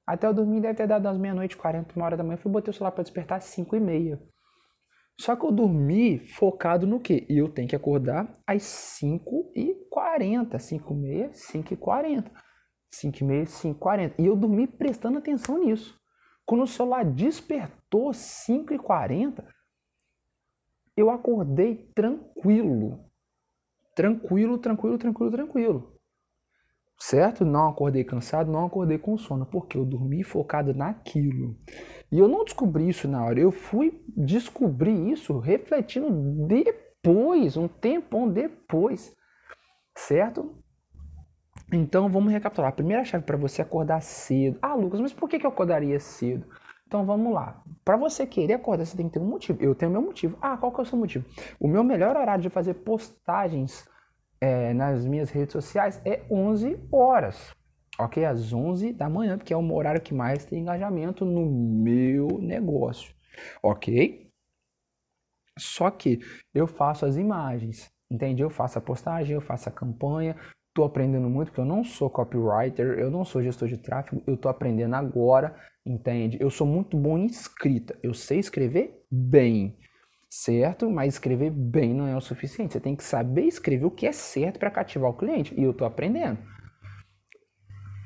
[0.06, 2.69] Até eu dormir deve ter dado umas meia-noite quarenta, uma hora da manhã, fui botei
[2.69, 4.21] o celular para despertar às cinco e meia.
[5.19, 7.25] Só que eu dormi focado no quê?
[7.27, 8.62] E eu tenho que acordar às
[9.01, 12.32] 5h40, 5h30, 5h40.
[12.91, 14.13] 5h30, 5h40.
[14.19, 15.99] E eu dormi prestando atenção nisso.
[16.45, 19.43] Quando o celular despertou 5h40,
[20.95, 23.03] eu acordei tranquilo.
[23.95, 25.99] Tranquilo, tranquilo, tranquilo, tranquilo.
[26.99, 27.43] Certo?
[27.43, 31.56] Não acordei cansado, não acordei com sono, porque eu dormi focado naquilo.
[32.11, 36.09] E eu não descobri isso na hora, eu fui descobrir isso refletindo
[36.47, 39.13] depois, um tempão depois,
[39.95, 40.55] certo?
[41.71, 42.69] Então vamos recapitular.
[42.69, 44.57] A primeira chave para você acordar cedo.
[44.61, 46.47] Ah, Lucas, mas por que, que eu acordaria cedo?
[46.85, 47.61] Então vamos lá.
[47.83, 49.61] Para você querer acordar, você tem que ter um motivo.
[49.61, 50.37] Eu tenho meu motivo.
[50.41, 51.25] Ah, qual que é o seu motivo?
[51.59, 53.85] O meu melhor horário de fazer postagens
[54.39, 57.56] é, nas minhas redes sociais é 11 horas
[57.99, 58.25] ok?
[58.25, 63.13] Às 11 da manhã, porque é o horário que mais tem engajamento no meu negócio,
[63.62, 64.27] ok?
[65.57, 66.19] Só que
[66.53, 68.41] eu faço as imagens, entende?
[68.43, 70.36] Eu faço a postagem, eu faço a campanha,
[70.69, 74.36] estou aprendendo muito, porque eu não sou copywriter, eu não sou gestor de tráfego, eu
[74.36, 76.38] estou aprendendo agora, entende?
[76.39, 79.75] Eu sou muito bom em escrita, eu sei escrever bem,
[80.29, 80.89] certo?
[80.89, 84.12] Mas escrever bem não é o suficiente, você tem que saber escrever o que é
[84.12, 86.38] certo para cativar o cliente, e eu estou aprendendo.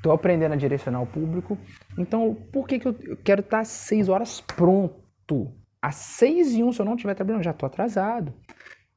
[0.01, 1.55] Estou aprendendo a direcionar o público.
[1.95, 5.55] Então, por que, que eu quero estar às 6 horas pronto?
[5.79, 8.33] Às 6 e 1, se eu não estiver trabalhando, já estou atrasado.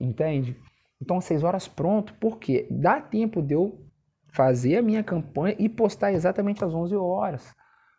[0.00, 0.56] Entende?
[0.98, 3.86] Então, às 6 horas pronto, porque dá tempo de eu
[4.32, 7.54] fazer a minha campanha e postar exatamente às 11 horas.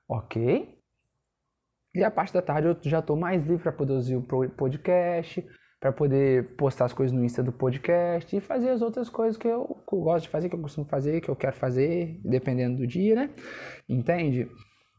[0.09, 0.75] Ok?
[1.93, 5.45] E a parte da tarde eu já estou mais livre para produzir o podcast,
[5.85, 9.47] para poder postar as coisas no Insta do podcast e fazer as outras coisas que
[9.47, 12.77] eu, que eu, gosto de fazer, que eu costumo fazer, que eu quero fazer, dependendo
[12.77, 13.29] do dia, né?
[13.87, 14.49] Entende?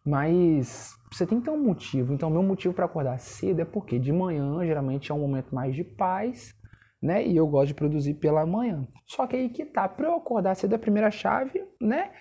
[0.05, 2.15] Mas você tem que ter um motivo.
[2.15, 5.75] Então, meu motivo para acordar cedo é porque de manhã geralmente é um momento mais
[5.75, 6.55] de paz,
[7.03, 7.27] né?
[7.27, 8.87] E eu gosto de produzir pela manhã.
[9.09, 12.13] Só que aí que tá, para eu acordar cedo, a primeira chave, né?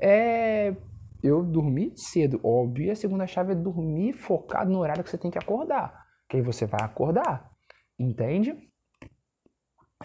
[0.00, 0.76] É
[1.24, 2.86] eu dormir cedo, óbvio.
[2.86, 6.06] E a segunda chave é dormir focado no horário que você tem que acordar.
[6.28, 7.51] Que aí você vai acordar.
[8.02, 8.68] Entende?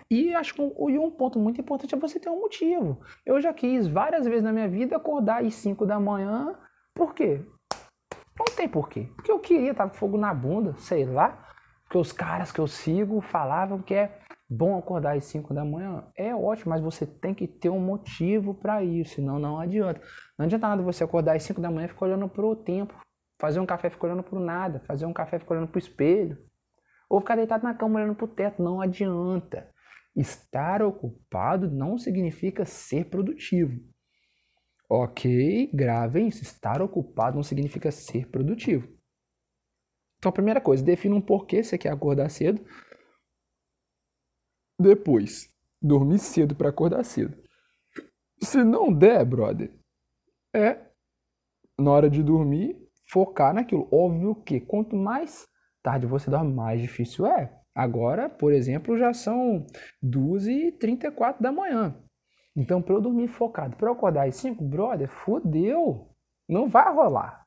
[0.10, 3.02] E acho que um, um ponto muito importante é você ter um motivo.
[3.26, 6.56] Eu já quis várias vezes na minha vida acordar às 5 da manhã.
[6.94, 7.44] Por quê?
[8.38, 9.10] Não tem porquê.
[9.16, 11.44] Porque eu queria estar com fogo na bunda, sei lá.
[11.84, 16.04] Porque os caras que eu sigo falavam que é bom acordar às 5 da manhã.
[16.16, 20.02] É ótimo, mas você tem que ter um motivo para isso, senão não adianta.
[20.38, 22.94] Não adianta nada você acordar às 5 da manhã e ficar olhando pro tempo.
[23.42, 24.80] Fazer um café e ficar olhando pro nada.
[24.82, 26.38] Fazer um café e ficar olhando pro espelho.
[27.10, 28.62] Ou ficar deitado na cama olhando pro teto.
[28.62, 29.70] Não adianta.
[30.15, 33.80] Estar ocupado não significa ser produtivo.
[34.89, 36.43] Ok, gravem isso.
[36.43, 38.88] Estar ocupado não significa ser produtivo.
[40.17, 42.65] Então, a primeira coisa, defina um porquê você quer acordar cedo.
[44.80, 47.38] Depois, dormir cedo para acordar cedo.
[48.41, 49.74] Se não der, brother,
[50.54, 50.88] é
[51.80, 52.76] na hora de dormir
[53.10, 53.88] focar naquilo.
[53.91, 55.48] Óbvio que quanto mais
[55.88, 57.50] tarde você dorme, mais difícil é.
[57.73, 59.65] Agora, por exemplo, já são
[60.04, 61.95] 2h34 da manhã.
[62.54, 66.13] Então, para eu dormir focado, para eu acordar às 5, brother, fodeu.
[66.50, 67.45] Não vai rolar.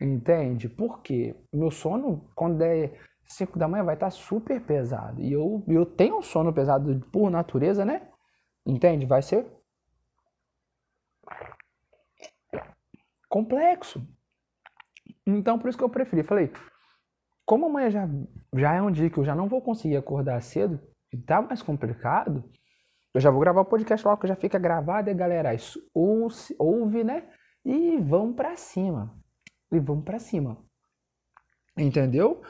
[0.00, 0.68] Entende?
[0.68, 2.92] Porque meu sono, quando é
[3.26, 5.20] 5 da manhã, vai estar tá super pesado.
[5.20, 8.08] E eu, eu tenho um sono pesado por natureza, né?
[8.64, 9.06] Entende?
[9.06, 9.44] Vai ser
[13.28, 14.06] complexo.
[15.26, 16.22] Então, por isso que eu preferi.
[16.22, 16.52] Falei,
[17.44, 18.08] como amanhã já,
[18.56, 20.80] já é um dia que eu já não vou conseguir acordar cedo,
[21.12, 22.44] e tá mais complicado,
[23.14, 25.80] eu já vou gravar o podcast logo que já fica gravado, e galera, isso
[26.58, 27.30] ouve, né?
[27.64, 29.16] E vamos para cima.
[29.72, 30.62] E vamos para cima.
[31.78, 32.42] Entendeu?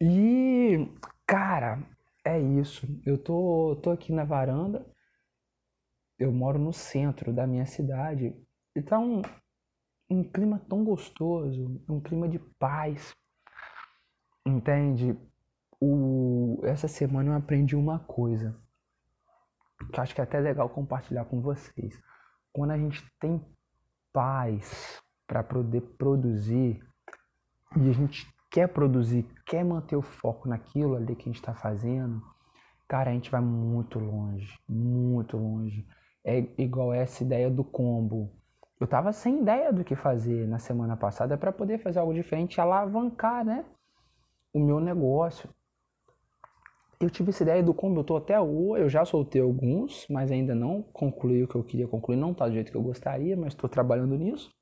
[0.00, 0.88] E,
[1.26, 1.82] cara,
[2.24, 2.86] é isso.
[3.06, 4.86] Eu tô, tô aqui na varanda.
[6.18, 8.34] Eu moro no centro da minha cidade.
[8.76, 9.22] E tá um,
[10.10, 13.12] um clima tão gostoso, um clima de paz.
[14.44, 15.16] Entende?
[15.80, 18.56] O, essa semana eu aprendi uma coisa
[19.92, 22.00] que acho que é até legal compartilhar com vocês.
[22.52, 23.44] Quando a gente tem
[24.12, 26.84] paz para poder produzir
[27.76, 31.54] e a gente quer produzir, quer manter o foco naquilo ali que a gente está
[31.54, 32.22] fazendo,
[32.86, 35.86] cara, a gente vai muito longe, muito longe.
[36.24, 38.30] É igual essa ideia do combo.
[38.78, 42.60] Eu tava sem ideia do que fazer na semana passada para poder fazer algo diferente,
[42.60, 43.64] alavancar, né?
[44.52, 45.48] O meu negócio.
[47.00, 50.30] Eu tive essa ideia do como eu tô até hoje, eu já soltei alguns, mas
[50.30, 53.36] ainda não concluí o que eu queria concluir, não tá do jeito que eu gostaria,
[53.36, 54.54] mas estou trabalhando nisso.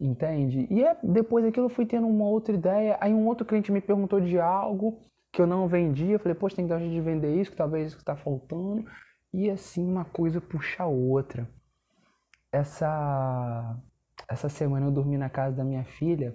[0.00, 0.66] Entende?
[0.68, 3.80] E é, depois daquilo eu fui tendo uma outra ideia, aí um outro cliente me
[3.80, 4.98] perguntou de algo
[5.30, 7.56] que eu não vendia, eu falei, poxa, tem que dar jeito de vender isso, que
[7.56, 8.84] talvez isso que está faltando.
[9.32, 11.48] E assim uma coisa puxa a outra.
[12.50, 13.76] Essa
[14.28, 16.34] essa semana eu dormi na casa da minha filha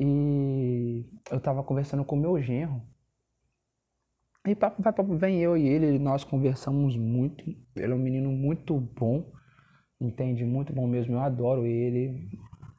[0.00, 2.80] e eu tava conversando com meu genro.
[4.48, 7.44] E papo papo vem eu e ele, nós conversamos muito.
[7.76, 9.30] Ele é um menino muito bom,
[10.00, 10.42] entende?
[10.42, 12.30] Muito bom mesmo, eu adoro ele.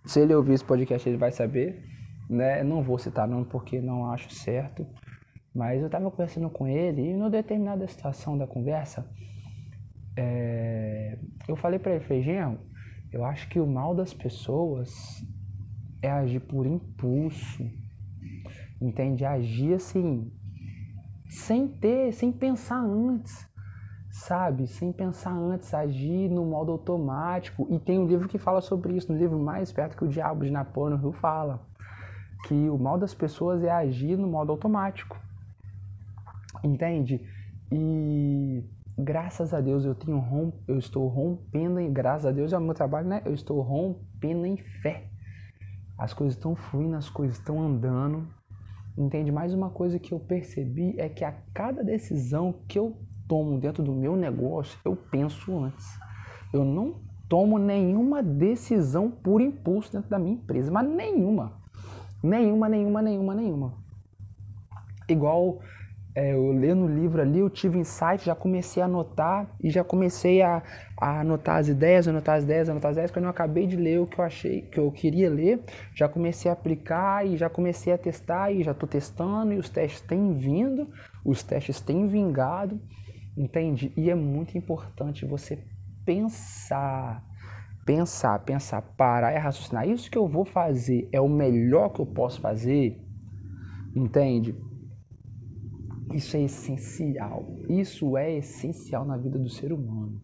[0.04, 1.86] Se ele ouvir esse podcast, ele vai saber,
[2.28, 2.64] né?
[2.64, 4.88] Não vou citar nome porque não acho certo.
[5.54, 9.08] Mas eu tava conversando com ele e, numa determinada situação da conversa,
[10.18, 11.20] é...
[11.48, 12.58] eu falei para ele, falei, Genro,
[13.12, 15.24] eu acho que o mal das pessoas
[16.02, 17.64] é agir por impulso,
[18.82, 19.24] entende?
[19.24, 20.32] Agir assim,
[21.30, 23.48] sem ter, sem pensar antes,
[24.10, 24.68] sabe?
[24.68, 27.68] Sem pensar antes, agir no modo automático.
[27.70, 30.44] E tem um livro que fala sobre isso, no livro Mais Perto que o Diabo,
[30.44, 31.66] de Napoleão Hill, fala
[32.48, 35.20] que o mal das pessoas é agir no modo automático,
[36.64, 37.22] entende?
[37.72, 42.58] E graças a Deus eu tenho romp, eu estou rompendo em graças a Deus é
[42.58, 43.22] o meu trabalho, né?
[43.26, 45.11] Eu estou rompendo em fé
[46.02, 48.28] as coisas estão fluindo, as coisas estão andando.
[48.98, 49.32] Entende?
[49.32, 53.84] Mais uma coisa que eu percebi é que a cada decisão que eu tomo dentro
[53.84, 55.88] do meu negócio, eu penso antes.
[56.52, 61.62] Eu não tomo nenhuma decisão por impulso dentro da minha empresa, mas nenhuma.
[62.24, 63.74] Nenhuma, nenhuma, nenhuma, nenhuma.
[65.08, 65.60] Igual
[66.14, 69.82] é, eu lendo o livro ali, eu tive insight, já comecei a anotar e já
[69.82, 70.62] comecei a,
[71.00, 73.12] a anotar as ideias, anotar as ideias, anotar as ideias.
[73.12, 75.64] Quando eu acabei de ler o que eu achei, que eu queria ler,
[75.96, 79.70] já comecei a aplicar e já comecei a testar e já estou testando e os
[79.70, 80.90] testes têm vindo,
[81.24, 82.78] os testes têm vingado,
[83.38, 83.94] entende?
[83.96, 85.64] E é muito importante você
[86.06, 87.24] pensar,
[87.86, 89.88] pensar, pensar, parar e raciocinar.
[89.88, 93.02] Isso que eu vou fazer é o melhor que eu posso fazer,
[93.96, 94.54] entende?
[96.14, 97.46] Isso é essencial.
[97.70, 100.22] Isso é essencial na vida do ser humano.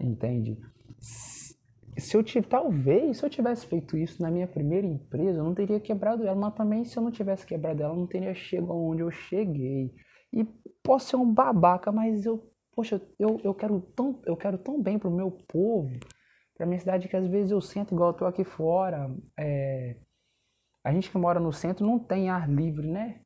[0.00, 0.58] Entende?
[0.98, 5.54] Se eu tivesse, talvez, se eu tivesse feito isso na minha primeira empresa, eu não
[5.54, 8.76] teria quebrado ela, mas também se eu não tivesse quebrado ela, eu não teria chegado
[8.76, 9.94] onde eu cheguei.
[10.32, 10.44] E
[10.82, 14.98] posso ser um babaca, mas eu, poxa, eu, eu quero tão, eu quero tão bem
[14.98, 15.98] pro meu povo,
[16.54, 19.10] pra minha cidade que às vezes eu sinto igual eu tô aqui fora.
[19.38, 19.96] É,
[20.84, 23.20] a gente que mora no centro não tem ar livre, né?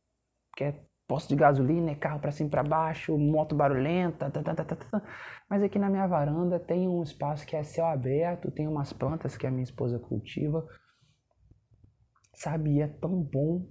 [0.57, 4.45] Que é posto de gasolina, é carro para cima e para baixo, moto barulhenta, tá,
[4.45, 5.03] tá, tá, tá, tá.
[5.51, 9.37] mas aqui na minha varanda tem um espaço que é céu aberto, tem umas plantas
[9.37, 10.65] que a minha esposa cultiva,
[12.33, 12.77] sabe?
[12.77, 13.67] E é tão bom,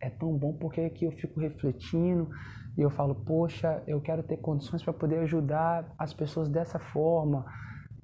[0.00, 2.30] é tão bom porque aqui eu fico refletindo
[2.78, 7.44] e eu falo, poxa, eu quero ter condições para poder ajudar as pessoas dessa forma,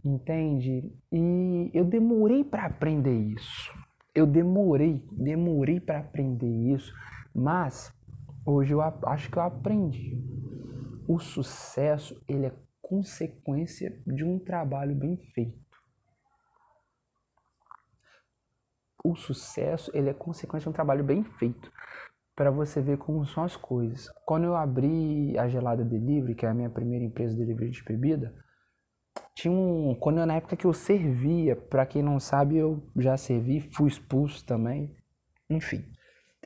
[0.04, 0.92] entende?
[1.10, 3.72] E eu demorei para aprender isso.
[4.14, 6.92] Eu demorei, demorei para aprender isso,
[7.34, 7.95] mas
[8.48, 10.16] Hoje eu acho que eu aprendi.
[11.08, 15.58] O sucesso, ele é consequência de um trabalho bem feito.
[19.04, 21.72] O sucesso, ele é consequência de um trabalho bem feito.
[22.36, 24.08] Para você ver como são as coisas.
[24.24, 27.82] Quando eu abri a Gelada Delivery, que é a minha primeira empresa de delivery de
[27.82, 28.32] bebida,
[29.34, 33.16] tinha um, quando eu, na época que eu servia, para quem não sabe, eu já
[33.16, 34.94] servi, fui expulso também.
[35.50, 35.84] Enfim,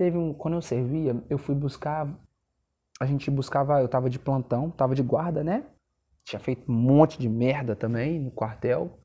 [0.00, 2.08] Teve um, quando eu servia, eu fui buscar,
[2.98, 5.66] a gente buscava, eu tava de plantão, tava de guarda, né?
[6.24, 8.98] Tinha feito um monte de merda também no quartel.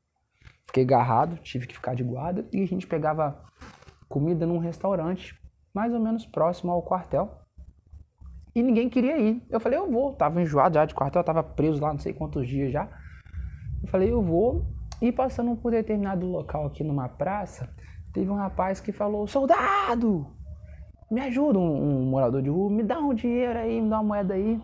[0.66, 3.44] Fiquei agarrado, tive que ficar de guarda e a gente pegava
[4.08, 5.38] comida num restaurante
[5.74, 7.42] mais ou menos próximo ao quartel.
[8.54, 9.46] E ninguém queria ir.
[9.50, 10.14] Eu falei, eu vou.
[10.14, 12.88] Tava enjoado já de quartel, tava preso lá não sei quantos dias já.
[13.82, 14.64] Eu falei, eu vou.
[15.02, 17.68] E passando por determinado local aqui numa praça,
[18.14, 20.35] teve um rapaz que falou: Soldado!
[21.10, 24.04] Me ajuda, um, um, morador de rua, me dá um dinheiro aí, me dá uma
[24.04, 24.60] moeda aí.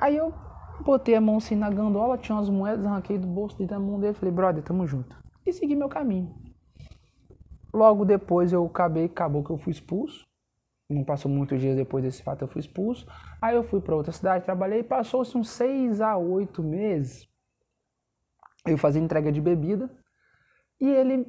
[0.00, 0.34] Aí eu
[0.80, 4.14] botei a mão assim na gandola, tinha umas moedas, arranquei do bolso da mão dele,
[4.14, 5.16] falei, brother, tamo junto.
[5.46, 6.34] E segui meu caminho.
[7.72, 10.26] Logo depois eu acabei, acabou que eu fui expulso.
[10.88, 13.06] Não passou muitos dias depois desse fato eu fui expulso.
[13.40, 17.28] Aí eu fui para outra cidade, trabalhei, passou-se uns seis a oito meses.
[18.66, 19.90] Eu fazia entrega de bebida
[20.80, 21.26] e ele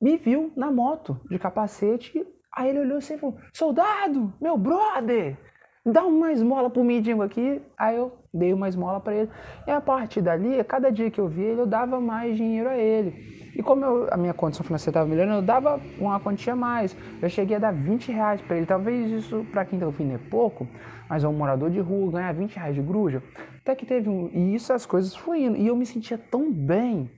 [0.00, 5.36] me viu na moto de capacete Aí ele olhou assim e falou: Soldado, meu brother,
[5.84, 7.60] dá uma esmola pro mendigo aqui.
[7.78, 9.30] Aí eu dei uma esmola para ele.
[9.66, 12.76] E a partir dali, cada dia que eu via ele, eu dava mais dinheiro a
[12.76, 13.52] ele.
[13.54, 16.96] E como eu, a minha condição financeira estava melhorando, eu dava uma quantia a mais.
[17.20, 18.66] Eu cheguei a dar 20 reais para ele.
[18.66, 20.66] Talvez isso, para quem tá ouvindo, é pouco,
[21.08, 23.22] mas é um morador de rua ganhar 20 reais de gruja.
[23.60, 24.28] Até que teve um.
[24.32, 25.56] E isso as coisas fluindo.
[25.56, 27.10] E eu me sentia tão bem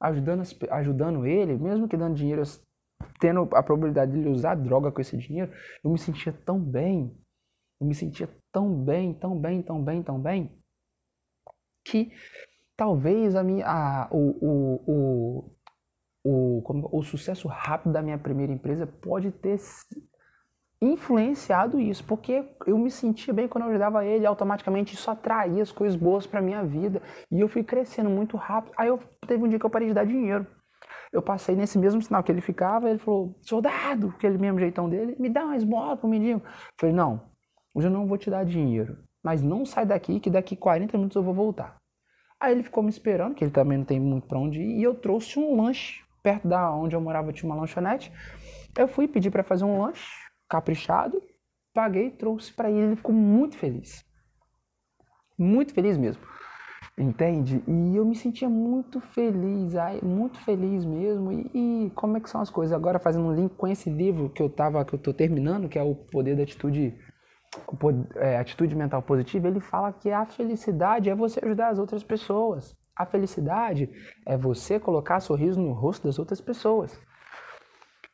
[0.00, 2.42] ajudando, ajudando ele, mesmo que dando dinheiro
[3.18, 5.52] tendo a probabilidade de ele usar droga com esse dinheiro,
[5.82, 7.16] eu me sentia tão bem,
[7.80, 10.58] eu me sentia tão bem, tão bem, tão bem, tão bem,
[11.84, 12.12] que
[12.76, 15.50] talvez a minha, a, o, o, o,
[16.58, 19.58] o, como, o sucesso rápido da minha primeira empresa pode ter
[20.80, 25.72] influenciado isso, porque eu me sentia bem quando eu ajudava ele, automaticamente isso atraía as
[25.72, 28.74] coisas boas para minha vida, e eu fui crescendo muito rápido.
[28.76, 30.46] Aí eu teve um dia que eu parei de dar dinheiro
[31.14, 35.14] eu passei nesse mesmo sinal que ele ficava, ele falou, soldado, aquele mesmo jeitão dele,
[35.16, 36.42] me dá uma esmola pro mendigo.
[36.76, 37.22] Falei, não,
[37.72, 41.14] hoje eu não vou te dar dinheiro, mas não sai daqui que daqui 40 minutos
[41.14, 41.76] eu vou voltar.
[42.40, 44.82] Aí ele ficou me esperando, que ele também não tem muito para onde ir, e
[44.82, 48.12] eu trouxe um lanche perto da onde eu morava, tinha uma lanchonete.
[48.76, 50.10] Eu fui pedir para fazer um lanche
[50.48, 51.22] caprichado,
[51.72, 54.04] paguei, trouxe para ele, ele ficou muito feliz.
[55.38, 56.20] Muito feliz mesmo.
[56.96, 57.60] Entende?
[57.66, 61.32] E eu me sentia muito feliz, muito feliz mesmo.
[61.32, 62.72] E, e, como é que são as coisas?
[62.72, 65.76] Agora fazendo um link com esse livro que eu tava, que eu tô terminando, que
[65.76, 66.96] é o Poder da Atitude,
[68.14, 72.76] é, Atitude Mental Positiva, ele fala que a felicidade é você ajudar as outras pessoas.
[72.96, 73.90] A felicidade
[74.24, 76.96] é você colocar sorriso no rosto das outras pessoas.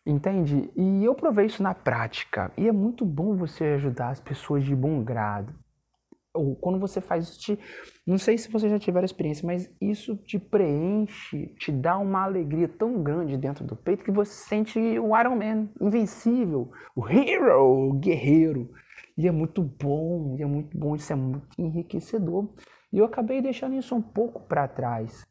[0.07, 0.71] Entende?
[0.75, 2.51] E eu provei isso na prática.
[2.57, 5.55] E é muito bom você ajudar as pessoas de bom grado
[6.33, 7.59] ou quando você faz isso, te,
[8.07, 12.69] não sei se você já tiver experiência, mas isso te preenche, te dá uma alegria
[12.69, 17.93] tão grande dentro do peito que você sente o Iron Man, invencível, o hero, o
[17.95, 18.71] guerreiro.
[19.19, 22.49] E é muito bom, e é muito bom, isso é muito enriquecedor.
[22.93, 25.27] E eu acabei deixando isso um pouco para trás.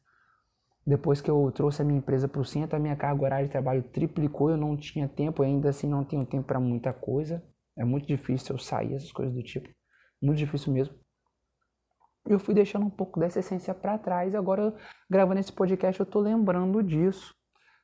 [0.86, 3.52] Depois que eu trouxe a minha empresa para o centro, a minha carga horária de
[3.52, 7.44] trabalho triplicou, eu não tinha tempo, ainda assim não tenho tempo para muita coisa.
[7.78, 9.69] É muito difícil eu sair, essas coisas do tipo
[10.22, 10.96] muito difícil mesmo.
[12.26, 14.76] Eu fui deixando um pouco dessa essência para trás, agora
[15.10, 17.34] gravando esse podcast eu tô lembrando disso.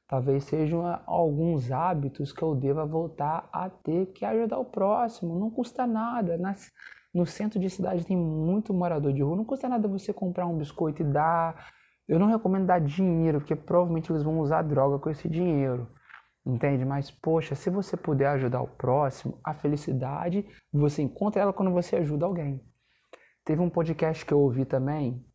[0.07, 5.39] Talvez sejam alguns hábitos que eu deva voltar a ter que ajudar o próximo.
[5.39, 6.37] Não custa nada.
[6.37, 6.71] Nas,
[7.11, 9.35] no centro de cidade tem muito morador de rua.
[9.35, 11.71] Não custa nada você comprar um biscoito e dar.
[12.07, 15.89] Eu não recomendo dar dinheiro, porque provavelmente eles vão usar droga com esse dinheiro.
[16.45, 16.85] Entende?
[16.85, 21.95] Mas, poxa, se você puder ajudar o próximo, a felicidade, você encontra ela quando você
[21.95, 22.63] ajuda alguém.
[23.43, 25.25] Teve um podcast que eu ouvi também,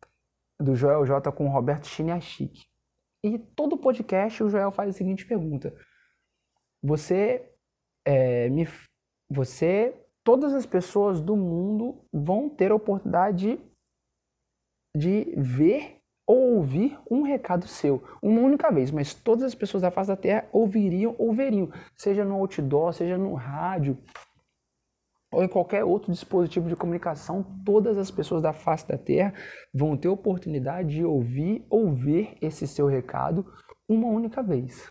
[0.59, 2.65] do Joel J com o Roberto Chiniachik.
[3.23, 5.75] E todo podcast o Joel faz a seguinte pergunta:
[6.81, 7.51] Você
[8.05, 8.67] é, me,
[9.29, 13.59] você, todas as pessoas do mundo vão ter a oportunidade
[14.95, 16.00] de, de ver
[16.31, 20.15] ou ouvir um recado seu, uma única vez, mas todas as pessoas da face da
[20.15, 23.97] Terra ouviriam ou veriam, seja no outdoor, seja no rádio,
[25.29, 29.33] ou em qualquer outro dispositivo de comunicação, todas as pessoas da face da Terra
[29.73, 33.45] vão ter oportunidade de ouvir ou ver esse seu recado
[33.89, 34.89] uma única vez.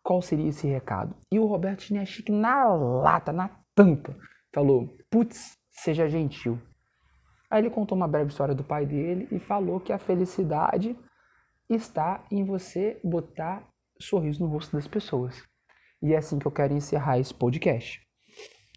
[0.00, 1.16] Qual seria esse recado?
[1.32, 4.16] E o Roberto Chiniachik na lata, na tampa,
[4.54, 6.56] falou: putz, seja gentil.
[7.50, 10.96] Aí ele contou uma breve história do pai dele e falou que a felicidade
[11.68, 13.62] está em você botar
[14.00, 15.42] sorriso no rosto das pessoas.
[16.02, 18.00] E é assim que eu quero encerrar esse podcast.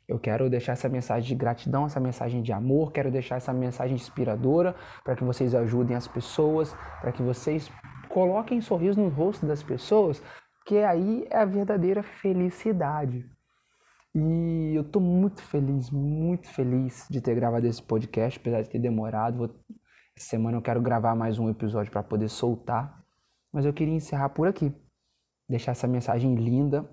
[0.07, 3.95] Eu quero deixar essa mensagem de gratidão, essa mensagem de amor, quero deixar essa mensagem
[3.95, 7.72] inspiradora para que vocês ajudem as pessoas, para que vocês
[8.09, 10.22] coloquem sorriso no rosto das pessoas,
[10.65, 13.26] que aí é a verdadeira felicidade.
[14.14, 18.80] E eu tô muito feliz, muito feliz de ter gravado esse podcast, apesar de ter
[18.80, 19.38] demorado.
[19.38, 19.55] Vou...
[20.18, 23.01] Essa semana eu quero gravar mais um episódio para poder soltar.
[23.53, 24.74] Mas eu queria encerrar por aqui.
[25.49, 26.89] Deixar essa mensagem linda.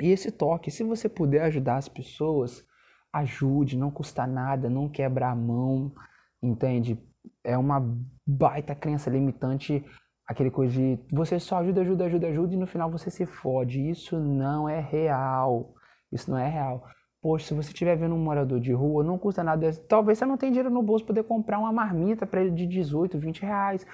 [0.00, 2.66] E esse toque, se você puder ajudar as pessoas,
[3.12, 5.94] ajude, não custa nada, não quebra a mão,
[6.42, 6.98] entende?
[7.44, 7.80] É uma
[8.26, 9.84] baita crença limitante
[10.26, 13.90] aquele coisa de você só ajuda, ajuda, ajuda, ajuda e no final você se fode.
[13.90, 15.74] Isso não é real.
[16.14, 16.86] Isso não é real.
[17.20, 19.72] Poxa, se você estiver vendo um morador de rua, não custa nada.
[19.88, 22.66] Talvez você não tenha dinheiro no bolso para poder comprar uma marmita para ele de
[22.66, 23.84] 18, 20 reais.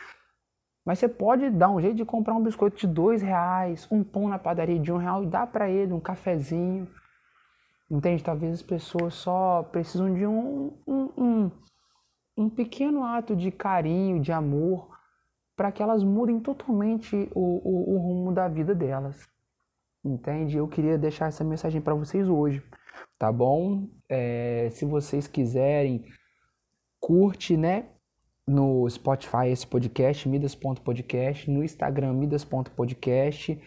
[0.84, 4.28] Mas você pode dar um jeito de comprar um biscoito de dois reais, um pão
[4.28, 6.86] na padaria de um real e dar para ele um cafezinho.
[7.90, 8.22] Entende?
[8.22, 11.50] Talvez as pessoas só precisam de um, um, um,
[12.36, 14.90] um pequeno ato de carinho, de amor,
[15.56, 19.28] para que elas mudem totalmente o, o, o rumo da vida delas.
[20.04, 20.56] Entende?
[20.56, 22.62] Eu queria deixar essa mensagem para vocês hoje,
[23.18, 23.86] tá bom?
[24.08, 26.04] É, se vocês quiserem,
[26.98, 27.86] curte, né?
[28.46, 33.60] No Spotify esse podcast, midas.podcast, no Instagram, midas.podcast.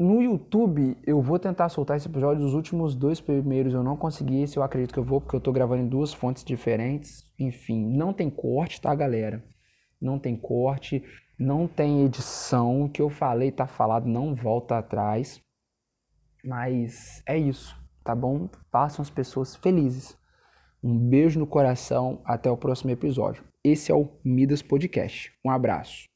[0.00, 2.44] No YouTube, eu vou tentar soltar esse episódio.
[2.44, 4.42] Os últimos dois primeiros eu não consegui.
[4.42, 7.24] Esse eu acredito que eu vou, porque eu tô gravando em duas fontes diferentes.
[7.38, 9.44] Enfim, não tem corte, tá, galera?
[10.00, 11.04] Não tem corte.
[11.38, 15.42] Não tem edição, o que eu falei tá falado, não volta atrás.
[16.44, 18.48] Mas é isso, tá bom?
[18.70, 20.16] Façam as pessoas felizes.
[20.82, 23.42] Um beijo no coração, até o próximo episódio.
[23.64, 25.32] Esse é o Midas Podcast.
[25.44, 26.08] Um abraço.